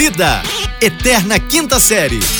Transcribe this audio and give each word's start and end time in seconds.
Vida, 0.00 0.42
Eterna 0.80 1.38
Quinta 1.38 1.78
Série. 1.78 2.39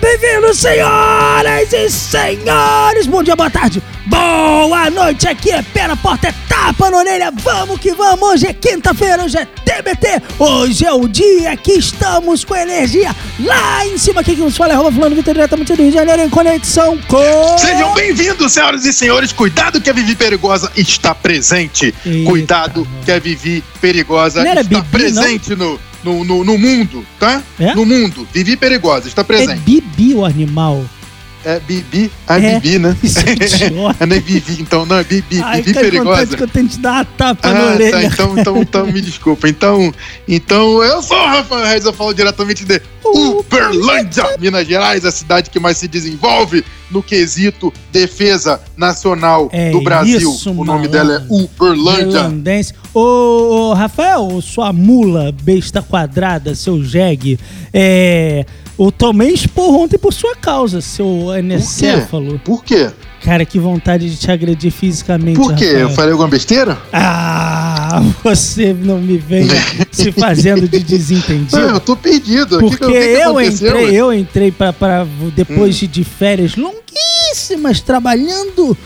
Bem-vindos, 0.00 0.58
senhoras 0.58 1.72
e 1.72 1.88
senhores! 1.88 3.06
Bom 3.06 3.22
dia, 3.22 3.34
boa 3.34 3.48
tarde, 3.48 3.82
boa 4.04 4.90
noite! 4.90 5.26
Aqui 5.26 5.50
é 5.50 5.62
pé 5.62 5.86
na 5.86 5.96
porta, 5.96 6.28
é 6.28 6.34
tapa 6.46 6.90
na 6.90 6.98
orelha, 6.98 7.32
vamos 7.42 7.80
que 7.80 7.92
vamos! 7.92 8.28
Hoje 8.28 8.48
é 8.48 8.52
quinta-feira, 8.52 9.24
hoje 9.24 9.38
é 9.38 9.46
TBT, 9.46 10.22
hoje 10.38 10.84
é 10.84 10.92
o 10.92 11.08
dia 11.08 11.56
que 11.56 11.72
estamos 11.72 12.44
com 12.44 12.54
energia 12.54 13.16
lá 13.40 13.86
em 13.86 13.96
cima. 13.96 14.20
Aqui 14.20 14.36
que 14.36 14.42
nos 14.42 14.56
fala 14.56 14.74
é 14.74 14.76
Roma 14.76 14.92
Fulano 14.92 15.16
Vitor, 15.16 15.32
diretamente 15.32 15.72
do 15.72 15.82
Rio 15.82 15.90
de 15.90 15.96
Janeiro, 15.96 16.22
em 16.22 16.28
conexão 16.28 16.98
com... 17.08 17.58
Sejam 17.58 17.94
bem-vindos, 17.94 18.52
senhoras 18.52 18.84
e 18.84 18.92
senhores! 18.92 19.32
Cuidado 19.32 19.80
que 19.80 19.88
a 19.88 19.92
Vivi 19.94 20.16
Perigosa 20.16 20.70
está 20.76 21.14
presente! 21.14 21.94
Eita, 22.04 22.30
Cuidado 22.30 22.86
que 23.06 23.10
a 23.10 23.18
Vivi 23.18 23.64
Perigosa 23.80 24.44
Não 24.44 24.52
está 24.52 24.62
Bibi, 24.64 24.88
presente 24.90 25.56
no, 25.56 25.80
no, 26.04 26.24
no, 26.24 26.44
no 26.44 26.58
mundo, 26.58 27.04
tá? 27.18 27.42
É? 27.58 27.74
No 27.74 27.84
mundo. 27.84 28.26
Vivi 28.32 28.56
Perigosa 28.56 29.08
está 29.08 29.22
É 29.22 29.24
presente. 29.24 29.60
Bibi 29.60 30.14
o 30.14 30.24
animal. 30.24 30.84
É, 31.44 31.60
Bibi, 31.60 32.10
a 32.26 32.36
É, 32.38 32.58
Bibi, 32.58 32.78
né? 32.80 32.96
isso 33.02 33.20
é 33.20 33.32
idiota. 33.68 34.04
não 34.06 34.16
é 34.16 34.20
Vivi, 34.20 34.60
então, 34.60 34.84
não, 34.84 34.96
é 34.98 35.04
Bibi, 35.04 35.40
Ai, 35.40 35.62
cara, 35.62 35.62
vontade 35.62 35.90
Perigosa. 35.90 36.36
que 36.36 36.42
eu 36.42 36.48
tenho 36.48 36.66
de 36.68 36.78
dar 36.78 36.92
uma 36.94 37.04
tapa 37.04 37.52
na 37.52 37.60
Ah, 37.60 37.74
orelha. 37.74 37.90
tá, 37.92 38.02
então, 38.04 38.38
então, 38.38 38.56
então, 38.60 38.86
me 38.86 39.00
desculpa. 39.00 39.48
Então, 39.48 39.94
então, 40.26 40.82
eu 40.82 41.00
sou 41.00 41.16
o 41.16 41.26
Rafael 41.26 41.64
Reis, 41.66 41.84
eu 41.84 41.92
falo 41.92 42.12
diretamente 42.12 42.64
de 42.64 42.82
Uberlândia, 43.14 44.36
Minas 44.38 44.66
Gerais, 44.66 45.04
a 45.04 45.10
cidade 45.10 45.50
que 45.50 45.58
mais 45.60 45.76
se 45.76 45.88
desenvolve 45.88 46.64
no 46.90 47.02
quesito 47.02 47.72
defesa 47.92 48.60
nacional 48.76 49.48
É 49.52 49.70
do 49.70 49.80
Brasil. 49.82 50.18
isso, 50.18 50.50
o 50.50 50.64
nome 50.64 50.88
dela 50.88 51.26
é 51.28 51.32
Uberlândia. 51.32 52.18
Irlandense. 52.18 52.72
Ô, 52.94 53.72
Rafael, 53.74 54.40
sua 54.40 54.72
mula 54.72 55.32
besta 55.42 55.82
quadrada, 55.82 56.54
seu 56.54 56.82
jegue, 56.82 57.38
é. 57.72 58.44
Eu 58.78 58.92
tomei 58.92 59.30
esporro 59.30 59.82
ontem 59.82 59.98
por 59.98 60.12
sua 60.14 60.36
causa, 60.36 60.80
seu 60.80 61.30
anencéfalo. 61.32 62.38
Por 62.38 62.62
quê? 62.62 62.88
Cara, 63.24 63.44
que 63.44 63.58
vontade 63.58 64.08
de 64.08 64.16
te 64.16 64.30
agredir 64.30 64.70
fisicamente. 64.70 65.36
Por 65.36 65.52
quê? 65.56 65.64
Rafael. 65.64 65.80
Eu 65.80 65.90
falei 65.90 66.12
alguma 66.12 66.28
besteira? 66.28 66.78
Ah, 66.92 67.77
você 68.22 68.72
não 68.72 68.98
me 69.00 69.18
venha 69.18 69.54
se 69.90 70.10
fazendo 70.12 70.68
de 70.68 70.78
desentendido. 70.80 71.58
Não, 71.58 71.74
eu 71.74 71.80
tô 71.80 71.96
perdido. 71.96 72.58
Porque 72.58 72.76
que 72.78 72.86
que 72.86 73.20
eu 73.22 73.40
entrei, 73.40 73.94
eu 73.94 74.12
entrei 74.12 74.50
pra, 74.52 74.72
pra 74.72 75.06
depois 75.34 75.76
de, 75.76 75.86
de 75.86 76.04
férias 76.04 76.54
longuíssimas, 76.56 77.80
trabalhando 77.80 78.76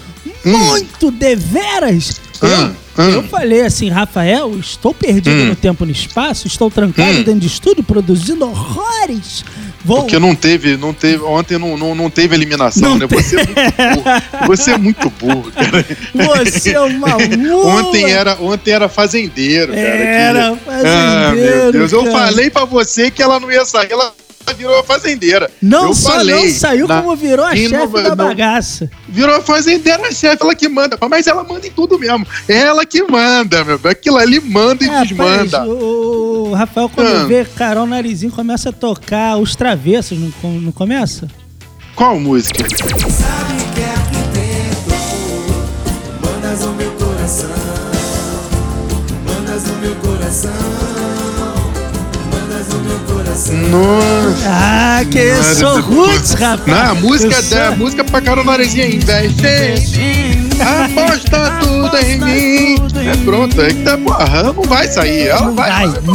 muito 0.45 1.11
deveras. 1.11 2.21
Eu, 2.41 2.49
Hum, 2.49 2.75
hum. 2.99 3.03
eu 3.11 3.23
falei 3.23 3.61
assim, 3.63 3.89
Rafael, 3.89 4.59
estou 4.59 4.93
perdido 4.93 5.31
Hum. 5.31 5.47
no 5.47 5.55
tempo 5.57 5.85
e 5.85 5.87
no 5.87 5.93
espaço, 5.93 6.47
estou 6.49 6.69
trancado 6.71 7.11
Hum. 7.21 7.23
dentro 7.23 7.41
de 7.41 7.47
estúdio 7.47 7.85
produzindo 7.85 8.45
horrores. 8.45 9.45
Vou. 9.85 9.99
Porque 10.03 10.19
não 10.19 10.35
teve, 10.35 10.77
não 10.77 10.93
teve, 10.95 11.23
ontem 11.25 11.59
não, 11.59 11.77
não, 11.77 11.95
não 11.95 12.09
teve 12.09 12.35
eliminação, 12.35 12.91
Não 12.91 12.99
né? 12.99 13.07
Você 13.07 13.37
é 13.41 13.45
muito 13.47 13.73
burro. 13.95 14.47
Você 14.47 14.71
é 14.71 14.79
muito 14.79 15.11
burro, 15.11 15.53
cara. 15.53 16.47
Você 16.47 16.71
é 16.75 16.81
uma 16.81 17.19
mula. 17.19 17.67
Ontem 17.81 18.05
era, 18.11 18.37
ontem 18.41 18.71
era 18.73 18.89
fazendeiro, 18.89 19.73
cara. 19.73 19.83
que- 19.83 20.03
Era 20.03 20.49
Ah, 20.53 20.57
fazendeiro. 20.65 21.57
meu 21.63 21.73
Deus. 21.73 21.93
Eu 21.93 22.05
cara. 22.05 22.13
falei 22.27 22.51
pra 22.51 22.65
você 22.65 23.11
que 23.11 23.23
ela 23.23 23.41
não 23.41 23.51
ia 23.51 23.65
sair, 23.65 23.91
ela 23.91 24.13
virou 24.57 24.83
fazendeira. 24.85 25.49
Não 25.63 25.89
eu 25.89 25.95
só 25.95 26.13
falei, 26.13 26.35
não 26.35 26.51
saiu, 26.53 26.87
na- 26.89 27.01
como 27.01 27.15
virou 27.17 27.45
a 27.45 27.55
chefe 27.57 28.03
da 28.03 28.15
bagaça. 28.15 28.91
Virou 29.09 29.41
fazendeira 29.41 30.13
chefe, 30.13 30.43
ela 30.43 30.55
que 30.55 30.69
manda. 30.69 30.99
Mas 31.09 31.27
ela 31.27 31.43
manda 31.45 31.67
em 31.67 31.71
tudo 31.71 31.99
mesmo. 31.99 32.27
Ela 32.49 32.85
que 32.85 33.03
manda, 33.05 33.65
meu. 33.65 33.81
Aquilo 33.85 34.19
ali 34.19 34.41
manda 34.41 34.85
e 34.85 34.89
É, 34.89 35.03
desmanda. 35.05 35.59
rapaz, 35.59 35.69
o, 35.73 36.32
o 36.53 36.57
Rafael, 36.57 36.89
quando 36.89 37.09
Ah. 37.09 37.25
vê 37.25 37.45
Carol 37.45 37.87
Narizinho, 37.87 38.33
começa 38.33 38.69
a 38.69 38.73
tocar 38.73 39.37
os 39.39 39.57
travessos, 39.57 40.19
não, 40.19 40.51
não 40.61 40.73
começa? 40.73 41.27
Qual 41.97 42.19
música? 42.19 42.65
Sabe 42.69 43.63
que 43.75 43.81
é 43.81 43.95
aqui 43.95 44.23
dentro 44.33 44.97
Mandas 46.25 46.61
no 46.61 46.73
meu 46.75 46.91
coração 46.93 47.51
Mandas 49.27 49.65
no 49.65 49.77
meu 49.77 49.95
coração 49.97 50.51
Mandas 52.31 52.69
no 52.69 52.81
meu 52.81 52.99
coração 53.01 53.57
Nossa. 53.69 54.49
Ah, 54.49 55.05
que 55.11 55.19
eu 55.19 55.37
Mas- 55.39 55.59
sou 55.59 55.81
roots, 55.81 56.33
rapaz. 56.35 56.67
Não, 56.67 56.91
a 56.91 56.95
música, 56.95 57.35
é 57.35 57.43
sou- 57.43 57.59
da, 57.59 57.69
a 57.69 57.77
música 57.77 58.05
pra 58.05 58.21
Carol 58.21 58.45
Narizinha. 58.45 58.87
Investe 58.87 59.47
em 60.01 60.29
mim. 60.32 60.32
Aposta 60.61 61.59
tudo 61.61 61.97
em 61.99 62.19
mim. 62.19 62.75
É 63.09 63.17
pronto, 63.25 63.61
é 63.61 63.69
que 63.69 63.83
tá, 63.83 63.97
porra, 63.99 64.43
não 64.45 64.63
vai 64.63 64.87
sair. 64.89 65.29
Ela 65.29 65.47
Não 65.47 65.55
vai, 65.55 65.71
vai, 65.71 65.87
não 66.03 66.15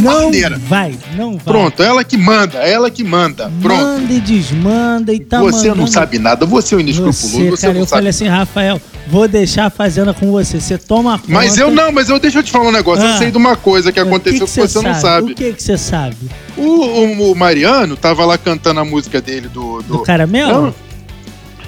vai, 0.68 0.98
não 1.16 1.32
vai. 1.32 1.44
Pronto, 1.44 1.82
ela 1.82 2.04
que 2.04 2.16
manda, 2.16 2.58
ela 2.58 2.90
que 2.90 3.02
manda. 3.04 3.50
Pronto. 3.60 3.82
Manda 3.82 4.12
e 4.12 4.20
desmanda 4.20 5.12
e 5.12 5.20
tá 5.20 5.40
você 5.40 5.68
não 5.68 5.76
mandando- 5.76 5.90
sabe 5.92 6.18
nada, 6.18 6.46
você 6.46 6.74
é 6.74 6.78
um 6.78 6.80
inescrupuloso, 6.80 7.28
Você, 7.28 7.50
você, 7.50 7.60
cara, 7.62 7.74
não 7.74 7.80
eu 7.80 7.86
sabe. 7.86 7.98
falei 8.00 8.10
assim, 8.10 8.26
Rafael, 8.26 8.80
vou 9.06 9.28
deixar 9.28 9.66
a 9.66 9.70
fazenda 9.70 10.14
com 10.14 10.30
você. 10.30 10.60
Você 10.60 10.78
toma 10.78 11.18
conta. 11.18 11.32
Mas 11.32 11.58
eu 11.58 11.70
não, 11.70 11.92
mas 11.92 12.08
eu 12.08 12.18
deixa 12.18 12.38
eu 12.38 12.42
te 12.42 12.50
falar 12.50 12.68
um 12.68 12.72
negócio. 12.72 13.04
Ah. 13.04 13.12
Eu 13.12 13.18
sei 13.18 13.30
de 13.30 13.36
uma 13.36 13.56
coisa 13.56 13.92
que 13.92 14.00
aconteceu 14.00 14.46
que, 14.46 14.52
você 14.52 14.80
não 14.80 14.94
sabe. 14.94 15.32
O 15.32 15.34
que 15.34 15.52
que 15.52 15.62
você 15.62 15.76
sabe? 15.76 16.16
O, 16.56 16.62
o- 16.62 17.32
o 17.32 17.36
Mariano 17.36 17.96
tava 17.96 18.24
lá 18.24 18.38
cantando 18.38 18.80
a 18.80 18.84
música 18.84 19.20
dele 19.20 19.48
do. 19.48 19.82
Do 19.82 19.98
caramelo? 20.00 20.74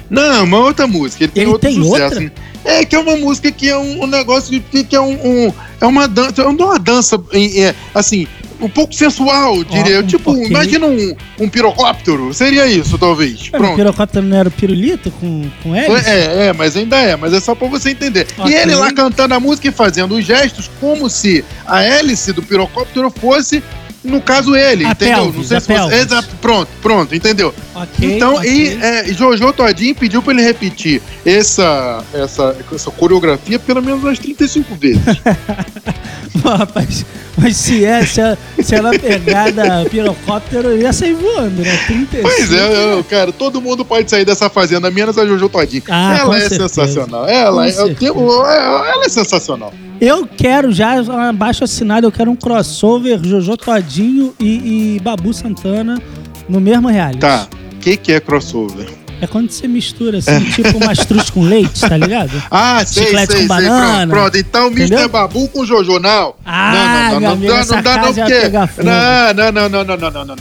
Não, 0.09 0.27
não, 0.33 0.43
uma 0.43 0.59
outra 0.59 0.87
música. 0.87 1.23
Ele 1.23 1.31
tem 1.31 1.43
Ele 1.43 1.51
outro 1.51 1.69
tem 1.69 1.77
sucesso. 1.81 2.03
outra? 2.03 2.19
né? 2.19 2.31
É, 2.63 2.85
que 2.85 2.95
é 2.95 2.99
uma 2.99 3.15
música 3.17 3.51
que 3.51 3.69
é 3.69 3.77
um, 3.77 4.03
um 4.03 4.07
negócio 4.07 4.51
de 4.51 4.83
que 4.83 4.95
é 4.95 5.01
um, 5.01 5.13
um- 5.47 5.53
É 5.79 5.85
uma 5.85 6.07
dança. 6.07 6.41
É 6.41 6.45
uma 6.45 6.77
dança, 6.79 7.21
é, 7.33 7.73
assim, 7.93 8.27
um 8.61 8.69
pouco 8.69 8.93
sensual, 8.93 9.63
diria. 9.63 9.95
eu. 9.95 10.01
um 10.03 10.07
tipo, 10.07 10.25
pouquinho. 10.25 10.47
imagina 10.47 10.85
um, 10.85 11.15
um 11.39 11.49
pirocóptero. 11.49 12.31
Seria 12.33 12.67
isso, 12.67 12.97
talvez. 12.97 13.47
O 13.47 13.51
Pronto. 13.51 13.75
pirocóptero 13.75 14.25
não 14.25 14.37
era 14.37 14.47
o 14.47 14.51
pirulito 14.51 15.09
com, 15.11 15.49
com 15.63 15.75
hélice? 15.75 16.07
É, 16.09 16.47
é, 16.47 16.53
mas 16.53 16.77
ainda 16.77 16.97
é, 16.97 17.15
mas 17.15 17.33
é 17.33 17.39
só 17.39 17.55
pra 17.55 17.67
você 17.67 17.89
entender. 17.89 18.27
Ok. 18.37 18.51
E 18.51 18.55
ele 18.55 18.75
lá 18.75 18.91
cantando 18.93 19.33
a 19.33 19.39
música 19.39 19.67
e 19.67 19.71
fazendo 19.71 20.15
os 20.15 20.23
gestos 20.23 20.69
como 20.79 21.09
se 21.09 21.43
a 21.65 21.81
hélice 21.81 22.31
do 22.31 22.43
pirocóptero 22.43 23.09
fosse, 23.09 23.63
no 24.03 24.19
caso, 24.21 24.55
ele, 24.55 24.83
A 24.85 24.91
entendeu? 24.91 25.15
pelvis, 25.17 25.35
Não 25.37 25.43
sei 25.43 25.59
se 25.59 25.67
você. 25.89 25.95
Exato, 25.95 26.29
pronto, 26.41 26.67
pronto, 26.81 27.13
entendeu? 27.15 27.53
Ok, 27.75 28.15
então, 28.15 28.35
ok. 28.35 28.49
e 28.51 28.83
é, 28.83 29.05
Jojo 29.13 29.53
Todinho 29.53 29.93
pediu 29.95 30.21
pra 30.21 30.33
ele 30.33 30.41
repetir 30.41 31.01
essa, 31.25 32.03
essa, 32.13 32.55
essa 32.73 32.89
coreografia 32.91 33.59
pelo 33.59 33.81
menos 33.81 34.01
umas 34.03 34.17
35 34.19 34.75
vezes. 34.75 35.01
Rapaz, 36.43 37.05
mas 37.37 37.57
se 37.57 37.85
é, 37.85 38.05
se, 38.05 38.21
é- 38.21 38.37
se 38.63 38.73
ela 38.75 38.91
pegada 38.97 39.85
pirocóptero, 39.89 40.69
eu 40.69 40.77
ia 40.81 40.93
sair 40.93 41.13
voando, 41.13 41.61
né? 41.61 41.77
35. 41.87 42.21
Pois 42.21 42.51
é, 42.53 42.93
eu, 42.93 43.03
cara, 43.03 43.31
todo 43.31 43.61
mundo 43.61 43.83
pode 43.85 44.09
sair 44.09 44.25
dessa 44.25 44.49
fazenda, 44.49 44.89
menos 44.89 45.17
a 45.17 45.25
Jojo 45.25 45.49
Todinho. 45.49 45.83
Ah, 45.89 46.17
ela 46.19 46.37
é 46.37 46.39
certeza. 46.41 46.67
sensacional. 46.69 47.27
Ela, 47.27 47.63
Com 47.71 47.79
é, 47.81 47.81
eu 47.89 47.95
tenho- 47.95 48.45
ela 48.45 49.05
é 49.05 49.09
sensacional. 49.09 49.73
Eu 50.01 50.25
quero 50.25 50.71
já 50.71 50.99
abaixo 51.29 51.63
assinado, 51.63 52.07
eu 52.07 52.11
quero 52.11 52.31
um 52.31 52.35
crossover 52.35 53.23
Jojo 53.23 53.55
Todinho 53.55 54.33
e, 54.39 54.95
e 54.95 54.99
Babu 54.99 55.31
Santana 55.31 56.01
no 56.49 56.59
mesmo 56.59 56.87
reality. 56.87 57.19
Tá. 57.19 57.47
O 57.73 57.75
que, 57.75 57.95
que 57.95 58.11
é 58.11 58.19
crossover? 58.19 58.89
É 59.21 59.27
quando 59.27 59.51
você 59.51 59.67
mistura, 59.67 60.17
assim, 60.17 60.31
é. 60.31 60.51
tipo 60.55 60.83
mastruz 60.83 61.29
com 61.29 61.43
leite, 61.43 61.81
tá 61.81 61.95
ligado? 61.95 62.31
Ah, 62.49 62.83
sei, 62.83 63.03
Chiclete 63.03 63.33
sei, 63.33 63.41
com 63.41 63.53
sei. 63.53 63.63
Banana, 63.67 64.11
pronto, 64.11 64.31
pronto, 64.31 64.37
então 64.37 64.71
mistura 64.71 65.07
Babu 65.07 65.47
com 65.49 65.63
Jojo, 65.63 65.99
não. 65.99 66.33
Ah, 66.43 67.09
não, 67.11 67.19
não, 67.19 67.35
não, 67.35 67.35
não, 67.35 67.65
não, 67.65 67.83
dá 67.83 67.97
não, 67.97 68.13
porque... 68.15 68.49
Não, 68.83 69.33
não, 69.35 69.51
não, 69.51 69.69
não, 69.69 69.83
não, 69.85 69.97
não, 69.97 70.11
não, 70.11 70.25
não. 70.25 70.35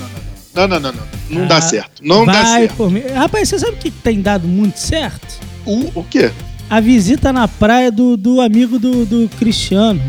Não, 0.55 0.69
não, 0.69 0.81
não, 0.81 0.93
não. 0.93 1.03
Não 1.29 1.43
ah, 1.43 1.47
dá 1.47 1.61
certo. 1.61 2.03
Não 2.03 2.25
dá 2.25 2.47
certo. 2.47 2.77
Por 2.77 2.91
mim. 2.91 3.03
Rapaz, 3.15 3.47
você 3.51 3.59
sabe 3.59 3.73
o 3.73 3.77
que 3.77 3.91
tem 3.91 4.23
dado 4.23 4.49
muito 4.49 4.79
certo? 4.79 5.39
O, 5.67 6.01
o 6.01 6.05
quê? 6.05 6.31
A 6.71 6.81
visita 6.81 7.33
na 7.33 7.49
praia 7.49 7.91
do, 7.91 8.17
do 8.17 8.41
amigo 8.41 8.79
do, 8.79 9.05
do 9.05 9.29
Cristiano, 9.39 10.01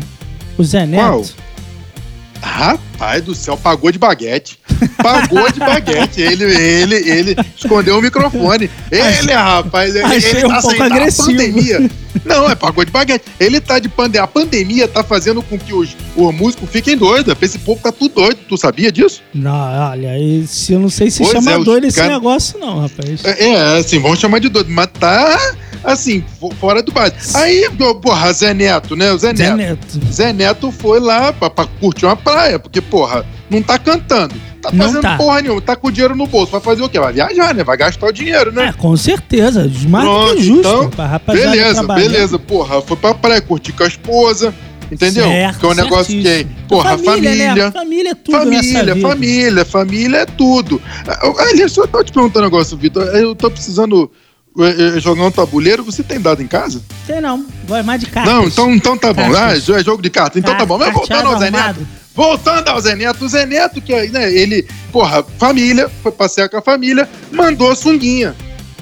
o 0.56 0.62
Zé 0.62 0.86
Neto. 0.86 1.02
Qual? 1.02 1.24
Rapaz 2.40 3.22
do 3.22 3.34
céu, 3.34 3.56
pagou 3.56 3.90
de 3.92 3.98
baguete. 4.00 4.58
Pagou 5.00 5.50
de 5.52 5.60
baguete. 5.60 6.20
Ele, 6.20 6.44
ele, 6.44 6.94
ele 7.08 7.36
escondeu 7.56 7.98
o 7.98 8.02
microfone. 8.02 8.68
Ele, 8.90 9.32
rapaz, 9.32 9.94
ele, 9.94 10.04
achei 10.04 10.30
ele 10.30 10.46
um 10.46 10.48
tá 10.48 10.60
pouco 10.60 10.76
saindo 10.76 10.88
da 10.88 10.96
agressivo. 10.96 11.28
pandemia. 11.30 11.90
Não, 12.24 12.50
é 12.50 12.54
pagou 12.56 12.84
de 12.84 12.90
baguete. 12.90 13.24
Ele 13.38 13.60
tá 13.60 13.78
de 13.78 13.88
pandemia. 13.88 14.24
A 14.24 14.26
pandemia 14.26 14.88
tá 14.88 15.04
fazendo 15.04 15.40
com 15.40 15.56
que 15.56 15.72
os, 15.72 15.96
os 16.16 16.34
músicos 16.34 16.68
fiquem 16.68 16.96
doidos. 16.96 17.32
Esse 17.40 17.60
povo 17.60 17.80
tá 17.80 17.92
tudo 17.92 18.12
doido. 18.14 18.38
Tu 18.48 18.56
sabia 18.56 18.90
disso? 18.90 19.22
Não, 19.32 19.90
olha, 19.90 20.12
eu 20.18 20.80
não 20.80 20.90
sei 20.90 21.10
se 21.12 21.18
Pois 21.18 21.30
chama 21.30 21.52
é, 21.52 21.58
doido 21.62 21.86
esse 21.86 21.96
cara- 21.96 22.12
negócio, 22.14 22.58
não, 22.58 22.80
rapaz. 22.80 23.24
É, 23.24 23.50
é, 23.50 23.78
assim, 23.78 24.00
vamos 24.00 24.18
chamar 24.18 24.40
de 24.40 24.48
doido, 24.48 24.68
mas 24.70 24.88
tá, 24.98 25.54
assim, 25.84 26.24
fo- 26.40 26.52
fora 26.60 26.82
do 26.82 26.92
base. 26.92 27.14
Aí, 27.36 27.68
porra, 28.02 28.32
Zé 28.32 28.52
Neto, 28.54 28.94
né? 28.96 29.12
O 29.12 29.18
Zé 29.18 29.34
Zé 29.34 29.54
Neto. 29.54 29.96
Neto. 29.98 30.12
Zé 30.12 30.32
Neto 30.32 30.70
foi 30.72 31.00
lá 31.00 31.32
pra, 31.32 31.48
pra 31.50 31.66
curtir 31.80 32.06
uma 32.06 32.16
praia, 32.16 32.58
porque, 32.58 32.80
porra, 32.80 33.24
não 33.50 33.62
tá 33.62 33.78
cantando. 33.78 34.34
tá 34.62 34.70
Não 34.72 34.86
fazendo 34.86 35.02
tá. 35.02 35.16
porra 35.16 35.40
nenhuma, 35.42 35.60
tá 35.60 35.74
com 35.76 35.88
o 35.88 35.92
dinheiro 35.92 36.14
no 36.14 36.26
bolso. 36.26 36.52
Vai 36.52 36.60
fazer 36.60 36.82
o 36.82 36.88
quê? 36.88 36.98
Vai 37.00 37.12
viajar, 37.12 37.54
né? 37.54 37.64
Vai 37.64 37.76
gastar 37.76 38.06
o 38.06 38.12
dinheiro, 38.12 38.52
né? 38.52 38.68
É, 38.68 38.72
com 38.72 38.96
certeza. 38.96 39.70
Mais 39.88 40.04
do 40.04 40.10
Pronto, 40.10 40.34
que 40.36 40.42
justo. 40.42 40.60
então, 40.60 40.90
pra 40.90 41.06
rapaziada 41.06 41.50
beleza, 41.50 41.82
beleza, 41.82 42.38
porra. 42.38 42.80
Foi 42.82 42.96
pra 42.96 43.12
praia 43.14 43.40
curtir 43.40 43.72
com 43.72 43.82
a 43.82 43.86
esposa, 43.88 44.54
entendeu? 44.90 45.24
Certo, 45.24 45.58
que 45.58 45.66
é 45.66 45.68
um 45.68 45.74
negócio 45.74 46.06
que 46.06 46.20
é, 46.20 46.22
certíssimo. 46.36 46.56
porra, 46.68 46.96
família. 46.98 47.54
Né? 47.56 47.70
Família 47.72 48.10
é 48.10 48.14
tudo 48.14 48.38
Família, 48.38 48.96
família, 49.00 49.64
família 49.64 50.16
é 50.18 50.26
tudo. 50.26 50.80
Ah, 51.08 51.32
Aliás, 51.50 51.76
eu 51.76 51.88
tô 51.88 52.04
te 52.04 52.12
perguntando 52.12 52.46
um 52.46 52.50
negócio, 52.50 52.76
Vitor. 52.76 53.02
Eu 53.16 53.34
tô 53.34 53.50
precisando 53.50 54.10
jogar 55.00 55.24
um 55.26 55.30
tabuleiro. 55.30 55.82
Você 55.84 56.02
tem 56.02 56.20
dado 56.20 56.42
em 56.42 56.46
casa? 56.46 56.82
Sei 57.06 57.20
não. 57.20 57.46
Gosto 57.66 57.84
mais 57.84 58.00
de 58.00 58.06
cartas. 58.06 58.32
Não, 58.32 58.44
então, 58.46 58.74
então 58.74 58.96
tá 58.98 59.12
bom. 59.12 59.22
Ah, 59.30 59.32
Cartas. 59.32 59.68
é 59.68 59.82
jogo 59.84 60.02
de 60.02 60.10
carta. 60.10 60.38
Então 60.38 60.56
tá 60.56 60.64
bom. 60.66 60.78
Mas 60.78 60.92
voltando 60.92 61.28
ao 61.28 61.38
Zé 61.38 61.50
Neto. 61.50 61.86
Voltando 62.14 62.68
ao 62.68 62.80
Zé 62.80 62.94
Neto, 62.94 63.24
o 63.24 63.28
Zé 63.28 63.46
Neto, 63.46 63.80
que 63.80 63.94
né, 64.08 64.30
ele, 64.32 64.66
porra, 64.92 65.24
família, 65.38 65.90
foi 66.02 66.12
passear 66.12 66.48
com 66.48 66.58
a 66.58 66.62
família, 66.62 67.08
mandou 67.30 67.70
a 67.70 67.74
sunguinha. 67.74 68.34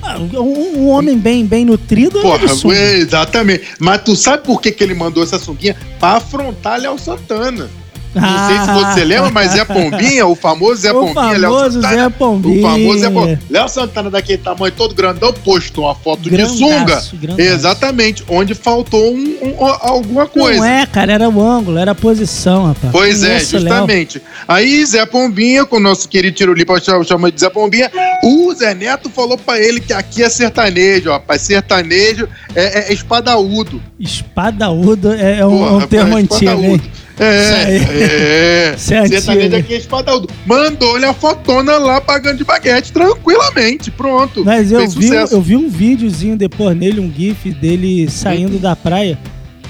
Ah, 0.02 0.16
Um, 0.18 0.78
um 0.78 0.88
homem 0.88 1.16
bem, 1.18 1.44
bem 1.46 1.64
nutrido 1.64 2.18
é 2.18 2.22
Porra, 2.22 2.48
sunga. 2.48 2.74
exatamente. 2.74 3.68
Mas 3.78 4.02
tu 4.02 4.16
sabe 4.16 4.44
por 4.44 4.60
que, 4.60 4.72
que 4.72 4.82
ele 4.82 4.94
mandou 4.94 5.22
essa 5.22 5.38
sunguinha? 5.38 5.76
Pra 6.00 6.12
afrontar 6.16 6.80
Léo 6.80 6.98
Santana. 6.98 7.70
Não 8.14 8.48
sei 8.48 8.58
se 8.58 8.72
você 8.84 9.04
lembra, 9.04 9.30
mas 9.30 9.52
Zé 9.52 9.64
Pombinha, 9.64 10.26
o 10.26 10.34
famoso 10.34 10.80
Zé 10.80 10.88
Ah. 10.88 10.92
O 10.94 11.00
Pombinha, 11.14 11.38
Léo 11.38 11.52
famoso 11.52 11.80
Santana. 11.82 12.02
Zé 12.02 12.08
Pombinha. 12.10 12.58
O 12.58 12.70
famoso 12.70 12.98
Zé 12.98 13.10
Pombinha. 13.10 13.40
Léo 13.50 13.68
Santana, 13.68 14.10
daquele 14.10 14.38
tamanho 14.38 14.72
todo 14.76 14.94
grandão, 14.94 15.32
postou 15.32 15.84
uma 15.84 15.94
foto 15.94 16.28
Grandaço, 16.28 16.54
de 16.54 16.58
sunga. 16.58 17.00
grandaço. 17.20 17.40
Exatamente, 17.40 18.24
onde 18.28 18.54
faltou 18.54 19.12
um- 19.14 19.36
um- 19.42 19.64
alguma 19.64 20.26
coisa. 20.26 20.58
Não 20.58 20.64
é, 20.66 20.86
cara, 20.86 21.12
era 21.12 21.28
o 21.28 21.40
ângulo, 21.42 21.78
era 21.78 21.92
a 21.92 21.94
posição, 21.94 22.66
rapaz. 22.66 22.92
Pois 22.92 23.22
é, 23.22 23.26
o 23.26 23.30
Léo. 23.30 23.40
justamente. 23.46 24.20
Aí 24.48 24.84
Zé 24.84 25.06
Pombinha, 25.06 25.64
com 25.64 25.76
o 25.76 25.80
nosso 25.80 26.08
querido 26.08 26.36
Tirulipa 26.36 26.80
chama, 27.06 27.30
de 27.30 27.40
Zé 27.40 27.48
Pombinha, 27.50 27.90
o 28.24 28.52
Zé 28.54 28.74
Neto 28.74 29.08
falou 29.08 29.38
pra 29.38 29.58
ele 29.60 29.80
que 29.80 29.92
aqui 29.92 30.22
é 30.22 30.28
sertanejo, 30.28 31.10
rapaz. 31.10 31.42
Sertanejo 31.42 32.28
é, 32.54 32.90
é 32.90 32.92
espadaúdo. 32.92 33.80
Espadaúdo 33.98 35.12
é, 35.12 35.38
é 35.40 35.46
um, 35.46 35.58
Porra, 35.58 35.72
um 35.76 35.80
termo 35.86 36.16
antigo, 36.16 36.62
hein? 36.64 36.80
Espadaúdo. 37.24 38.02
É, 38.02 38.70
é. 38.70 38.74
Isso 38.76 38.94
é 38.94 38.98
antigo, 38.98 39.20
Sertanejo 39.20 39.56
aqui 39.56 39.74
é 39.74 39.76
espadaúdo. 39.78 40.28
Mandou-lhe 40.46 41.04
a 41.04 41.12
fotona 41.14 41.76
lá 41.78 42.00
pagando 42.00 42.38
de 42.38 42.44
baguete, 42.44 42.92
tranquilamente, 42.92 43.90
pronto. 43.90 44.44
Mas 44.44 44.72
eu 44.72 44.80
Fez 44.80 44.94
vi, 44.94 45.02
sucesso. 45.08 45.34
eu 45.34 45.40
vi 45.42 45.56
um 45.56 45.68
videozinho 45.68 46.36
depois 46.36 46.76
nele, 46.76 47.00
um 47.00 47.12
gif 47.12 47.50
dele 47.52 48.08
saindo 48.10 48.58
da 48.58 48.74
praia, 48.74 49.18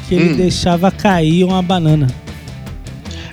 que 0.08 0.14
ele 0.14 0.32
Hum. 0.32 0.36
deixava 0.36 0.90
cair 0.90 1.44
uma 1.44 1.62
banana. 1.62 2.06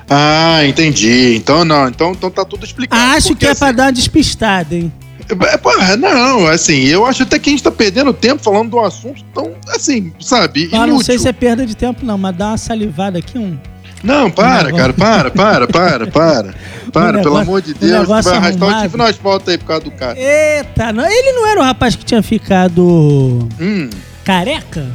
Ah, 0.10 0.62
entendi. 0.66 1.36
Então 1.36 1.66
não, 1.66 1.88
então, 1.90 2.12
então 2.12 2.30
tá 2.31 2.46
tudo 2.46 2.66
explicado. 2.66 3.02
Acho 3.16 3.30
Porque, 3.30 3.46
que 3.46 3.52
é 3.52 3.56
pra 3.56 3.68
assim, 3.68 3.75
dar 3.75 3.84
uma 3.86 3.92
despistada, 3.92 4.75
hein? 4.75 4.92
É, 5.30 5.58
Porra, 5.58 5.98
não, 5.98 6.48
assim, 6.48 6.86
eu 6.86 7.06
acho 7.06 7.24
até 7.24 7.38
que 7.38 7.50
a 7.50 7.52
gente 7.52 7.62
tá 7.64 7.69
perdendo 7.72 8.14
tempo 8.14 8.42
falando 8.42 8.69
de 8.69 8.75
um 8.78 8.86
assunto 8.86 9.22
tão, 9.34 9.52
assim, 9.75 10.14
sabe, 10.22 10.69
Ah, 10.72 10.88
não 10.88 11.02
sei 11.02 11.16
inútil. 11.16 11.19
se 11.19 11.28
é 11.28 11.34
perda 11.34 11.66
de 11.66 11.75
tempo, 11.75 12.06
não, 12.06 12.18
mas 12.18 12.34
dá 12.38 12.48
uma 12.50 12.58
salivada 12.58 13.19
aqui, 13.19 13.38
um. 13.38 13.58
Não, 14.07 14.31
para, 14.31 14.71
cara, 14.71 14.94
para, 14.94 15.31
para, 15.31 15.68
para, 15.68 16.07
para. 16.07 16.56
Para, 16.88 17.06
pelo 17.19 17.24
negócio- 17.25 17.42
amor 17.42 17.62
de 17.62 17.74
Deus, 17.74 18.07
vai 18.07 18.18
arrastar 18.19 18.38
o 18.38 18.65
arrumado. 18.71 18.89
time 18.89 18.98
no 18.98 19.04
asfalto 19.09 19.50
aí 19.51 19.57
por 19.57 19.65
causa 19.65 19.83
do 19.83 19.92
cara. 19.92 20.18
Eita, 20.18 20.94
não, 20.94 21.06
ele 21.06 21.33
não 21.33 21.45
era 21.45 21.59
o 21.59 21.63
rapaz 21.63 21.98
que 21.98 22.06
tinha 22.06 22.24
ficado 22.24 22.81
Hum, 23.59 23.89
careca? 24.24 24.86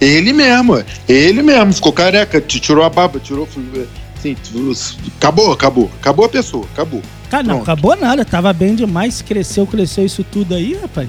ele 0.00 0.32
mesmo, 0.32 0.82
ele 1.06 1.42
mesmo, 1.42 1.74
ficou 1.74 1.92
careca, 1.92 2.40
te 2.40 2.58
tirou 2.58 2.82
a 2.84 2.88
barba, 2.88 3.20
tirou, 3.20 3.46
assim, 4.18 4.36
acabou, 5.18 5.52
acabou, 5.52 5.90
acabou 6.00 6.24
a 6.24 6.28
pessoa, 6.28 6.64
acabou. 6.72 7.02
Cara, 7.30 7.42
não, 7.42 7.60
acabou 7.62 7.94
nada, 7.96 8.24
tava 8.24 8.50
bem 8.54 8.74
demais, 8.74 9.20
cresceu, 9.20 9.66
cresceu 9.66 10.06
isso 10.06 10.24
tudo 10.24 10.54
aí, 10.54 10.74
rapaz. 10.80 11.06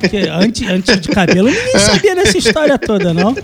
Porque 0.00 0.16
antes, 0.32 0.66
antes 0.68 1.00
de 1.00 1.08
cabelo 1.10 1.48
ninguém 1.50 1.76
sabia 1.78 2.14
dessa 2.14 2.38
história 2.38 2.78
toda, 2.78 3.12
não. 3.12 3.36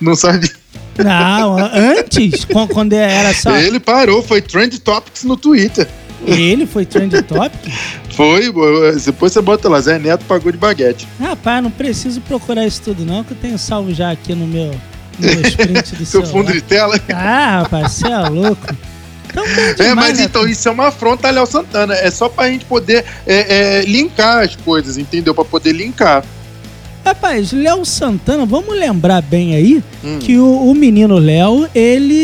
Não 0.00 0.16
sabe? 0.16 0.50
Não, 0.98 1.56
antes, 1.58 2.44
quan- 2.44 2.66
quando 2.66 2.92
era 2.92 3.32
só. 3.34 3.56
Ele 3.56 3.80
parou, 3.80 4.22
foi 4.22 4.40
Trend 4.42 4.78
Topics 4.80 5.24
no 5.24 5.36
Twitter. 5.36 5.88
Ele 6.24 6.66
foi 6.66 6.86
trend 6.86 7.20
topic? 7.22 7.72
Foi, 8.14 8.42
depois 9.04 9.32
você 9.32 9.40
bota 9.40 9.68
lá, 9.68 9.80
Zé 9.80 9.98
Neto 9.98 10.24
pagou 10.26 10.52
de 10.52 10.58
baguete. 10.58 11.08
Rapaz, 11.18 11.60
não 11.62 11.70
preciso 11.70 12.20
procurar 12.20 12.64
isso 12.64 12.80
tudo, 12.82 13.04
não, 13.04 13.24
que 13.24 13.32
eu 13.32 13.36
tenho 13.36 13.58
salvo 13.58 13.92
já 13.92 14.12
aqui 14.12 14.32
no 14.32 14.46
meu, 14.46 14.70
no 15.18 15.28
meu 15.34 15.40
sprint 15.48 15.96
do 15.96 16.06
Seu 16.06 16.24
fundo 16.24 16.52
de 16.52 16.60
tela. 16.60 16.96
Ah, 17.12 17.62
rapaz, 17.62 17.92
você 17.92 18.06
é 18.06 18.18
louco. 18.28 18.66
Então, 19.28 19.44
É, 19.44 19.72
demais, 19.74 19.94
mas 19.96 20.18
né? 20.18 20.24
então 20.24 20.46
isso 20.46 20.68
é 20.68 20.70
uma 20.70 20.88
afronta 20.88 21.26
a 21.26 21.30
Léo 21.32 21.46
Santana. 21.46 21.94
É 21.94 22.10
só 22.10 22.28
pra 22.28 22.48
gente 22.48 22.66
poder 22.66 23.04
é, 23.26 23.80
é, 23.80 23.84
linkar 23.84 24.44
as 24.44 24.54
coisas, 24.54 24.98
entendeu? 24.98 25.34
Pra 25.34 25.44
poder 25.44 25.72
linkar. 25.72 26.22
Rapaz, 27.04 27.52
Léo 27.52 27.84
Santana, 27.84 28.46
vamos 28.46 28.74
lembrar 28.78 29.20
bem 29.22 29.54
aí 29.56 29.82
Hum. 30.04 30.18
que 30.20 30.36
o, 30.38 30.70
o 30.70 30.74
menino 30.74 31.18
Léo, 31.18 31.66
ele, 31.74 32.14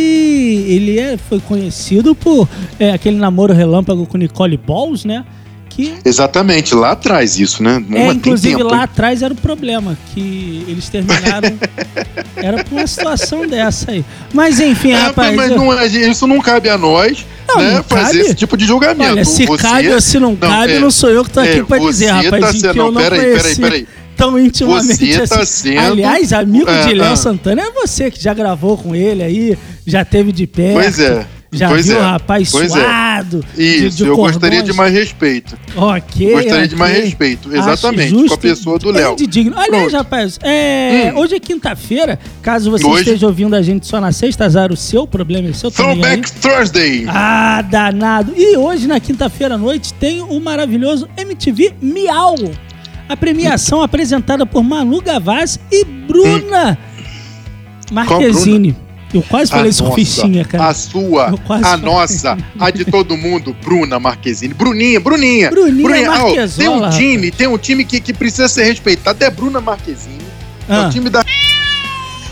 ele 0.68 0.98
é, 0.98 1.16
foi 1.28 1.40
conhecido 1.40 2.14
por 2.14 2.48
é, 2.78 2.92
aquele 2.92 3.16
namoro 3.16 3.52
relâmpago 3.52 4.06
com 4.06 4.16
Nicole 4.18 4.56
Balls, 4.56 5.04
né? 5.04 5.24
Que 5.68 5.94
Exatamente, 6.04 6.74
lá 6.74 6.92
atrás 6.92 7.38
isso, 7.38 7.62
né? 7.62 7.74
é, 7.74 7.76
Uma- 7.76 8.06
tem 8.08 8.16
inclusive 8.16 8.56
tempo, 8.56 8.68
lá 8.68 8.78
hein? 8.78 8.82
atrás 8.84 9.22
era 9.22 9.32
o 9.32 9.36
problema, 9.36 9.96
que 10.12 10.64
eles 10.66 10.88
terminaram. 10.88 11.56
era 12.36 12.64
por 12.64 12.74
uma 12.78 12.86
situação 12.86 13.46
dessa 13.46 13.92
aí. 13.92 14.04
Mas 14.32 14.58
enfim, 14.60 14.90
É, 14.92 14.96
rapaz. 14.96 15.36
mas 15.36 15.50
eu- 15.52 15.56
não 15.56 15.72
é- 15.72 15.86
isso 15.86 16.26
não 16.26 16.40
cabe 16.40 16.68
a 16.68 16.76
nós, 16.76 17.24
Não, 17.46 17.58
né? 17.58 17.74
não 17.76 17.82
fazer 17.84 18.04
cabe. 18.18 18.18
esse 18.20 18.34
tipo 18.34 18.56
de 18.56 18.64
julgamento. 18.64 19.12
Olha, 19.12 19.24
se 19.24 19.46
Você- 19.46 19.62
cabe 19.62 19.88
ou 19.92 20.00
se 20.00 20.18
não, 20.18 20.34
cabe, 20.34 20.72
é, 20.72 20.78
não 20.80 20.90
sou 20.90 21.10
eu 21.10 21.22
que 21.24 21.30
tô 21.30 21.38
aqui 21.40 21.58
é, 21.60 21.62
pra 21.64 21.78
dizer, 21.78 22.06
você 22.06 22.10
rapaz. 22.28 22.42
tá 22.42 22.50
e 22.50 22.52
que 22.54 22.60
sendo- 22.60 22.76
eu 22.78 22.90
não 22.92 23.00
peraí, 23.02 23.20
peraí, 23.36 23.56
peraí. 23.56 23.86
Tão 24.18 24.38
intimamente 24.38 24.96
Você 25.14 25.26
tá 25.26 25.40
assim. 25.40 25.70
sendo- 25.74 25.80
Aliás, 25.80 26.32
amigo 26.32 26.68
É, 26.68 26.86
de 26.86 26.94
Léo 26.94 27.12
ah. 27.12 27.16
Santana 27.16 27.62
é 27.62 27.70
você 27.70 28.10
que 28.10 28.20
já 28.22 28.34
gravou 28.34 28.76
com 28.76 28.94
ele 28.94 29.22
aí, 29.22 29.56
já 29.86 30.04
teve 30.04 30.32
de 30.32 30.46
perto. 30.46 30.74
Pois 30.74 30.98
é. 30.98 31.26
Já 31.50 31.70
pois 31.70 31.86
viu 31.86 31.96
é. 31.96 32.00
o 32.00 32.02
rapaz 32.02 32.50
Pois 32.50 32.70
é. 32.76 32.78
suado. 32.78 33.42
de- 33.56 33.86
Isso, 33.86 33.96
de 33.96 34.02
eu 34.02 34.08
cordões. 34.14 34.32
gostaria 34.36 34.62
de 34.62 34.72
mais 34.74 34.92
respeito. 34.92 35.56
Ok. 35.76 36.30
gostaria 36.32 36.68
de 36.68 36.76
mais 36.76 36.94
respeito, 37.04 37.48
exatamente, 37.56 38.10
justo, 38.10 38.28
com 38.28 38.34
a 38.34 38.38
pessoa 38.38 38.78
do 38.78 38.90
Léo. 38.90 39.16
de 39.16 39.26
digno. 39.26 39.54
Aliás, 39.58 39.90
rapaz, 39.94 40.38
é, 40.42 41.10
Hum. 41.14 41.20
hoje 41.20 41.36
é 41.36 41.40
quinta-feira. 41.40 42.18
Caso 42.42 42.70
você 42.70 42.84
Hoje. 42.86 43.04
esteja 43.04 43.26
ouvindo 43.26 43.56
a 43.56 43.62
gente 43.62 43.86
só 43.86 43.98
na 43.98 44.12
sexta, 44.12 44.44
azar 44.44 44.70
o 44.70 44.76
seu, 44.76 45.06
problema 45.06 45.48
é 45.48 45.52
seu. 45.54 45.70
Throwback 45.70 46.30
Thursday. 46.32 47.06
Ah, 47.08 47.62
danado! 47.62 48.34
E 48.36 48.54
hoje, 48.58 48.86
na 48.86 49.00
quinta-feira 49.00 49.54
à 49.54 49.58
noite, 49.58 49.94
tem 49.94 50.20
o 50.20 50.38
maravilhoso 50.38 51.08
MTV 51.16 51.72
Miau. 51.80 52.34
A 53.08 53.16
premiação 53.16 53.82
apresentada 53.82 54.44
por 54.44 54.62
Manu 54.62 55.00
Gavassi 55.00 55.58
e 55.72 55.84
Bruna 55.84 56.76
Marquezine. 57.90 58.76
Eu 59.14 59.22
quase 59.22 59.50
falei 59.50 59.68
A 59.68 59.70
isso 59.70 59.82
com 59.82 59.92
Ah, 59.92 59.94
fichinha, 59.94 60.44
cara. 60.44 60.66
A 60.66 60.74
sua, 60.74 61.28
a 61.30 61.36
falei. 61.38 61.82
nossa, 61.82 62.36
a 62.60 62.70
de 62.70 62.84
todo 62.84 63.16
mundo, 63.16 63.56
Bruna 63.64 63.98
Marquezine. 63.98 64.52
Bruninha, 64.52 65.00
Bruninha. 65.00 65.48
Bruninha 65.50 66.10
ó, 66.12 66.46
tem 66.46 66.68
um 66.68 66.90
time, 66.90 67.30
tem 67.30 67.46
um 67.46 67.56
time 67.56 67.84
que, 67.86 68.00
que 68.00 68.12
precisa 68.12 68.46
ser 68.48 68.64
respeitado. 68.64 69.24
É 69.24 69.30
Bruna 69.30 69.62
Marquezine. 69.62 70.18
É 70.68 70.74
Ah. 70.74 70.86
o 70.86 70.90
time 70.90 71.08
da. 71.08 71.24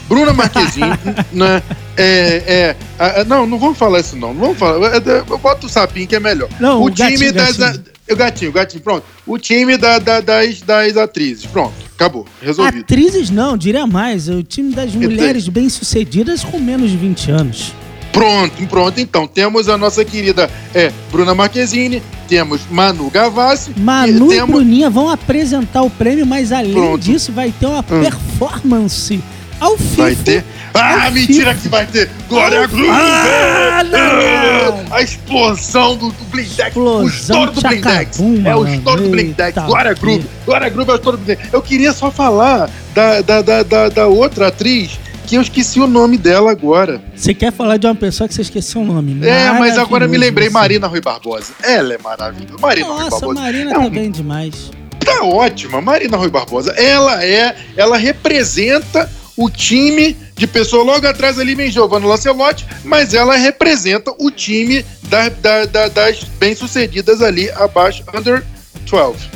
Bruna 0.07 0.35
Marquezine, 0.35 0.91
né? 1.33 1.63
É, 1.97 2.43
é, 2.47 2.77
ah, 2.99 3.25
não, 3.25 3.47
não 3.47 3.59
vamos 3.59 3.79
falar 3.79 4.01
isso 4.01 4.15
não. 4.15 4.35
Não 4.35 4.41
vamos 4.43 4.59
falar. 4.59 4.93
É, 4.93 4.97
é, 4.99 5.25
Eu 5.27 5.39
boto 5.39 5.67
o 5.67 5.71
sapinho 5.71 6.07
que 6.07 6.15
é 6.15 6.21
melhor. 6.21 6.51
Não, 6.61 6.83
o 6.83 6.85
o 6.85 6.91
time 6.91 7.11
gatinho, 7.13 7.33
das. 7.33 7.57
gatinho. 7.57 7.85
O 8.11 8.15
gatinho, 8.17 8.51
o 8.51 8.55
gatinho, 8.55 8.83
pronto. 8.83 9.05
O 9.27 9.39
time 9.39 9.77
da, 9.77 9.99
da- 9.99 10.21
das, 10.21 10.61
das 10.61 10.97
atrizes. 10.97 11.45
Pronto, 11.47 11.75
acabou. 11.95 12.25
Resolvido. 12.41 12.81
Atrizes 12.81 13.31
não, 13.31 13.57
diria 13.57 13.87
mais. 13.87 14.29
O 14.29 14.43
time 14.43 14.73
das 14.75 14.93
mulheres 14.95 15.49
bem-sucedidas 15.49 16.45
com 16.45 16.59
menos 16.61 16.91
de 16.91 16.97
20 16.97 17.31
anos. 17.33 17.73
Pronto, 18.13 18.67
pronto. 18.69 18.99
Então, 18.99 19.27
temos 19.27 19.69
a 19.69 19.77
nossa 19.77 20.03
querida 20.05 20.49
é, 20.75 20.91
Bruna 21.13 21.35
Marquezine, 21.35 22.03
temos 22.27 22.63
Manu 22.71 23.11
Gavassi. 23.11 23.73
Manu 23.77 24.33
e 24.33 24.37
e 24.37 24.39
temos... 24.39 24.55
Bruninha 24.57 24.89
vão 24.89 25.11
apresentar 25.11 25.83
o 25.83 25.91
prêmio, 25.91 26.25
mas 26.25 26.51
além 26.51 26.73
Pronto. 26.73 26.99
disso 27.03 27.31
vai 27.33 27.53
ter 27.53 27.67
uma 27.67 27.81
Hum. 27.81 28.01
performance 28.01 29.21
ao 29.61 29.77
FIFA. 29.77 30.03
Vai 30.03 30.15
ter. 30.15 30.45
Ah, 30.79 31.11
mentira 31.11 31.55
que 31.55 31.69
vai 31.69 31.87
ter! 31.87 32.11
Glória 32.29 32.67
Groove! 32.67 32.91
Ah, 32.91 33.83
não! 33.83 34.95
A 34.95 35.01
explosão 35.01 35.97
do, 35.97 36.11
do 36.11 36.25
Blindex! 36.27 36.77
O 36.77 37.07
Explosão 37.07 37.07
estouro 37.07 37.51
do 37.53 37.61
Blindex! 37.63 38.21
É 38.45 38.57
o 38.57 38.67
estouro 38.69 39.03
do 39.03 39.09
Blindex! 39.09 39.65
Glória 39.65 39.95
Groove! 39.95 40.27
Glória 40.45 40.69
Groove 40.69 40.91
é 40.91 40.93
o 40.93 40.97
estouro 40.97 41.17
do 41.17 41.25
Blindex! 41.25 41.49
Eu 41.53 41.63
queria 41.63 41.93
só 41.95 42.11
falar 42.11 42.69
da, 42.95 43.23
da, 43.23 43.41
da, 43.41 43.63
da, 43.63 43.89
da 43.89 44.07
outra 44.07 44.49
atriz 44.49 44.99
que 45.27 45.37
eu 45.37 45.43
esqueci 45.43 45.81
o 45.81 45.87
nome 45.87 46.19
dela 46.19 46.51
agora. 46.51 47.03
Você 47.15 47.33
quer 47.35 47.53
falar 47.53 47.79
de 47.79 47.87
uma 47.87 47.95
pessoa 47.95 48.29
que 48.29 48.35
você 48.35 48.43
esqueceu 48.43 48.83
o 48.83 48.85
nome? 48.85 49.27
É, 49.27 49.51
mas 49.53 49.77
agora 49.79 50.05
eu 50.05 50.09
me 50.09 50.19
lembrei, 50.19 50.49
você. 50.49 50.55
Marina 50.55 50.87
Rui 50.87 51.01
Barbosa. 51.01 51.53
Ela 51.65 51.95
é 51.95 51.99
maravilhosa. 51.99 52.61
Marina 52.61 52.87
Rui 52.87 52.99
Nossa, 52.99 53.11
Barbosa. 53.11 53.41
Marina 53.41 53.71
é 53.71 53.75
tá 53.75 53.81
um 53.81 53.91
bem 53.91 54.11
demais. 54.11 54.71
tá 55.01 55.25
ótima. 55.25 55.81
Marina 55.81 56.17
Rui 56.17 56.31
Barbosa, 56.31 56.73
ela 56.73 57.25
é, 57.25 57.57
ela 57.77 57.97
representa 57.97 59.11
o 59.37 59.51
time 59.51 60.17
de 60.35 60.47
pessoa 60.47 60.83
logo 60.83 61.07
atrás 61.07 61.39
ali 61.39 61.55
vem 61.55 61.71
Giovanna 61.71 62.07
Lancelotti, 62.07 62.67
mas 62.85 63.13
ela 63.15 63.37
representa 63.37 64.13
o 64.19 64.31
time 64.31 64.85
da- 65.05 65.29
da- 65.29 65.65
da- 65.67 65.89
das 65.89 66.25
bem-sucedidas 66.39 67.21
ali 67.23 67.51
abaixo, 67.51 68.03
under 68.15 68.45
12. 68.89 69.29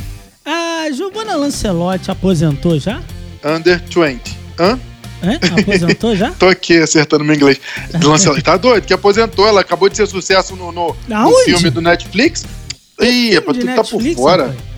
A 0.44 0.90
Giovanna 0.92 1.36
Lancelotti 1.36 2.10
aposentou 2.10 2.78
já? 2.78 3.00
Under 3.44 3.82
20. 3.88 4.38
Hã? 4.58 4.78
Hã? 5.22 5.38
Aposentou 5.60 6.16
já? 6.16 6.30
Tô 6.38 6.48
aqui 6.48 6.78
acertando 6.78 7.24
meu 7.24 7.34
inglês. 7.36 7.60
Lancelotti 8.02 8.42
tá 8.42 8.56
doido, 8.56 8.84
que 8.86 8.94
aposentou, 8.94 9.46
ela 9.46 9.60
acabou 9.60 9.88
de 9.88 9.96
ser 9.96 10.06
sucesso 10.06 10.56
no, 10.56 10.72
no, 10.72 10.96
no 11.30 11.36
filme 11.44 11.68
do 11.70 11.80
Netflix. 11.82 12.44
Ih, 13.00 13.36
é 13.36 13.40
pra 13.40 13.54
tu 13.54 13.64
tá 13.66 13.82
por 13.84 14.02
fora. 14.14 14.46
rapaz? 14.48 14.69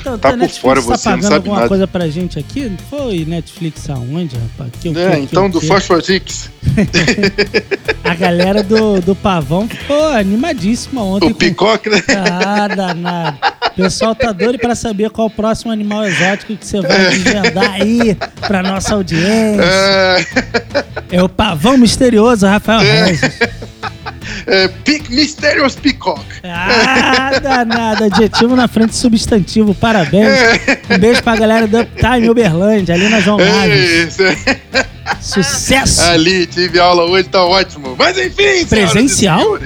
Então, 0.00 0.18
Tá 0.18 0.32
por 0.36 0.48
fora, 0.48 0.80
tá 0.80 0.86
você 0.86 0.90
não 0.90 0.98
pagando 1.16 1.22
sabe 1.22 1.34
alguma 1.36 1.56
nada. 1.56 1.68
coisa 1.68 1.86
pra 1.86 2.08
gente 2.08 2.38
aqui? 2.38 2.68
Não 2.68 2.78
foi 2.88 3.24
Netflix 3.24 3.88
aonde, 3.90 4.36
rapaz? 4.36 4.70
Que, 4.80 4.92
que, 4.92 4.98
É, 4.98 5.10
que, 5.12 5.16
então 5.18 5.46
o 5.46 5.48
do 5.50 5.60
que? 5.60 5.66
Fosforix. 5.66 6.50
A 8.04 8.14
galera 8.14 8.62
do, 8.62 9.00
do 9.00 9.14
Pavão 9.14 9.68
ficou 9.68 10.08
animadíssima 10.08 11.02
ontem. 11.02 11.30
O 11.30 11.34
Picoque, 11.34 11.88
né? 11.88 12.02
Ah, 12.08 12.66
danado. 12.68 13.38
O 13.72 13.82
pessoal 13.82 14.14
tá 14.14 14.32
doido 14.32 14.58
pra 14.58 14.74
saber 14.74 15.10
qual 15.10 15.28
o 15.28 15.30
próximo 15.30 15.70
animal 15.70 16.04
exótico 16.04 16.56
que 16.56 16.66
você 16.66 16.80
vai 16.80 17.10
desvendar 17.10 17.70
aí 17.72 18.16
pra 18.46 18.62
nossa 18.62 18.94
audiência. 18.94 19.62
É, 19.62 20.24
É 21.12 21.22
o 21.22 21.28
Pavão 21.28 21.76
Misterioso, 21.76 22.46
Rafael 22.46 22.80
Regis. 22.80 23.20
É, 24.46 24.68
Pic, 24.68 25.08
Mysterious 25.10 25.74
Peacock. 25.76 26.24
Ah, 26.44 27.38
danado. 27.42 28.04
Adjetivo 28.04 28.56
na 28.56 28.66
frente 28.68 28.94
substantivo. 28.94 29.74
Parabéns. 29.74 30.26
É. 30.28 30.80
Um 30.94 30.98
beijo 30.98 31.22
pra 31.22 31.36
galera 31.36 31.66
do 31.66 31.80
Uptime 31.80 32.28
Uberlândia, 32.30 32.94
ali 32.94 33.08
na 33.08 33.20
João 33.20 33.40
É 33.40 33.50
Naves. 33.50 34.16
Sucesso! 35.20 36.02
Ali, 36.02 36.46
tive 36.46 36.78
aula 36.78 37.04
hoje, 37.04 37.28
tá 37.28 37.44
ótimo. 37.44 37.94
Mas 37.98 38.16
enfim, 38.18 38.64
Presencial? 38.68 39.58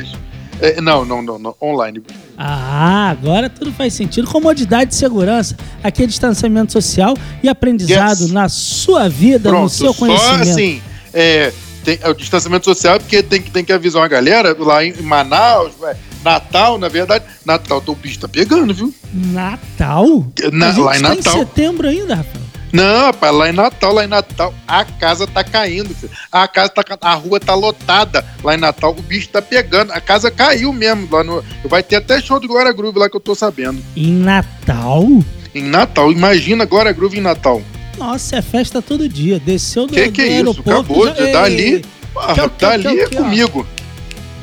É, 0.61 0.81
não, 0.81 1.04
não, 1.04 1.21
não, 1.23 1.38
não, 1.38 1.54
online. 1.61 2.00
Ah, 2.38 3.11
agora 3.11 3.50
tudo 3.50 3.73
faz 3.73 3.93
sentido. 3.93 4.26
Comodidade 4.28 4.93
e 4.95 4.97
segurança. 4.97 5.57
Aqui 5.83 6.04
é 6.04 6.07
distanciamento 6.07 6.73
social 6.73 7.14
e 7.43 7.49
aprendizado 7.49 8.21
Yes. 8.23 8.31
na 8.31 8.49
sua 8.49 9.09
vida, 9.09 9.50
no 9.50 9.57
Pronto, 9.57 9.73
seu 9.73 9.93
só 9.93 9.99
conhecimento. 9.99 10.43
assim, 10.43 10.83
é, 11.12 11.52
tem, 11.85 11.99
é 12.03 12.09
o 12.09 12.14
distanciamento 12.14 12.64
social, 12.64 12.99
porque 12.99 13.23
tem, 13.23 13.41
que- 13.43 13.50
tem 13.50 13.64
que 13.64 13.73
avisar 13.73 14.03
uma 14.03 14.09
galera 14.09 14.57
lá 14.59 14.85
em 14.85 14.93
Manaus, 15.03 15.73
ué, 15.81 15.97
Natal, 16.25 16.79
na 16.79 16.88
verdade. 16.88 17.25
Natal, 17.45 17.83
o 17.87 17.95
bicho 17.95 18.19
tá 18.21 18.26
pegando, 18.29 18.73
viu? 18.75 18.93
Natal? 19.12 20.26
Na- 20.53 20.76
lá 20.79 20.97
em 20.99 21.03
tá 21.03 21.09
Natal. 21.11 21.35
em 21.35 21.38
setembro 21.38 21.88
ainda, 21.88 22.14
Rafael. 22.17 22.45
Não, 22.73 23.05
rapaz, 23.07 23.33
lá 23.33 23.49
em 23.49 23.53
Natal, 23.53 23.93
lá 23.93 24.05
em 24.05 24.09
Natal, 24.09 24.53
a 24.67 24.85
casa 24.85 25.29
tá 25.29 25.45
caindo, 25.45 25.95
filho. 25.95 26.11
A 26.33 26.49
casa 26.49 26.71
tá 26.71 26.83
a 27.03 27.14
rua 27.14 27.38
tá 27.38 27.55
lotada 27.55 28.25
lá 28.43 28.55
em 28.55 28.59
Natal, 28.59 28.91
o 28.99 29.00
bicho 29.03 29.29
tá 29.29 29.41
pegando. 29.41 29.93
A 29.93 30.00
casa 30.00 30.29
caiu 30.29 30.73
mesmo 30.73 31.07
lá 31.09 31.23
no. 31.23 31.45
Vai 31.67 31.85
ter 31.85 31.97
até 31.97 32.21
show 32.21 32.41
do 32.41 32.49
Glória 32.49 32.73
Groove 32.73 32.99
lá 32.99 33.09
que 33.09 33.17
eu 33.17 33.21
tô 33.21 33.33
sabendo. 33.33 33.81
Em 33.95 34.12
Natal? 34.12 35.07
Em 35.55 35.62
Natal, 35.62 36.11
imagina 36.11 36.64
Glória 36.64 36.91
Groove 36.93 37.19
em 37.19 37.21
Natal. 37.21 37.62
Nossa, 37.99 38.37
é 38.37 38.43
festa 38.43 38.83
todo 38.83 39.09
dia. 39.09 39.39
Desceu 39.39 39.87
do, 39.87 39.95
Que 39.95 40.11
que 40.11 40.23
é 40.23 40.27
isso? 40.27 40.35
aeroporto. 40.37 40.71
Acabou 40.71 41.11
de 41.13 41.23
Ei, 41.23 41.33
dali. 41.33 41.85
Ah, 42.17 42.33
o 42.33 42.51
que, 42.51 42.57
dali 42.67 43.01
é 43.01 43.07
ó? 43.07 43.09
comigo. 43.23 43.67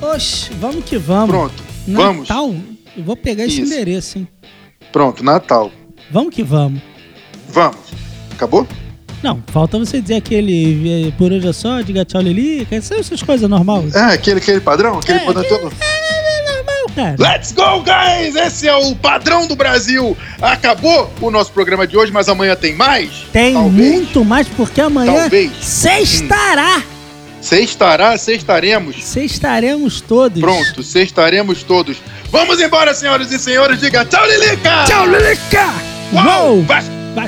Oxe, 0.01 0.51
vamos 0.59 0.83
que 0.83 0.97
vamos. 0.97 1.29
Pronto, 1.29 1.63
vamos. 1.87 2.27
Natal? 2.29 2.55
Eu 2.97 3.03
vou 3.03 3.15
pegar 3.15 3.45
esse 3.45 3.61
Isso. 3.61 3.71
endereço, 3.73 4.17
hein? 4.17 4.27
Pronto, 4.91 5.23
Natal. 5.23 5.71
Vamos 6.11 6.33
que 6.35 6.43
vamos. 6.43 6.81
Vamos. 7.49 7.77
Acabou? 8.31 8.67
Não, 9.23 9.41
falta 9.47 9.77
você 9.77 10.01
dizer 10.01 10.15
aquele 10.15 11.07
eh, 11.07 11.11
por 11.17 11.31
hoje 11.31 11.47
é 11.47 11.53
só, 11.53 11.79
diga 11.81 12.03
tchau 12.03 12.21
Lili, 12.21 12.67
essas 12.71 12.99
essas 12.99 13.21
coisas 13.21 13.47
normal. 13.47 13.85
É, 13.93 13.99
aquele, 14.15 14.39
aquele 14.39 14.59
padrão? 14.59 14.97
Aquele 14.97 15.19
É, 15.19 15.25
padrão 15.25 15.43
todo. 15.47 15.71
É 15.79 16.00
cara. 16.95 17.15
Let's 17.19 17.51
go, 17.51 17.81
guys! 17.83 18.35
Esse 18.35 18.67
é 18.67 18.75
o 18.75 18.95
padrão 18.95 19.47
do 19.47 19.55
Brasil. 19.55 20.15
Acabou 20.41 21.11
o 21.21 21.31
nosso 21.31 21.51
programa 21.51 21.87
de 21.87 21.97
hoje, 21.97 22.11
mas 22.11 22.29
amanhã 22.29 22.55
tem 22.55 22.73
mais? 22.75 23.09
Tem 23.31 23.53
Talvez. 23.53 23.91
muito 23.93 24.25
mais, 24.25 24.47
porque 24.47 24.81
amanhã 24.81 25.21
Talvez. 25.21 25.51
sextará. 25.61 26.81
Sextará, 27.41 28.17
sextaremos. 28.17 29.03
Sextaremos 29.03 29.99
todos. 30.01 30.39
Pronto, 30.39 30.83
sextaremos 30.83 31.63
todos. 31.63 31.97
Vamos 32.31 32.59
embora, 32.61 32.93
senhoras 32.93 33.31
e 33.31 33.39
senhores. 33.39 33.79
Diga 33.79 34.05
tchau, 34.05 34.25
Lilica! 34.27 34.83
Tchau, 34.85 35.07
Lilica! 35.07 35.69
Uou! 36.13 36.61
Vai- 36.63 36.83
Vai. 37.15 37.27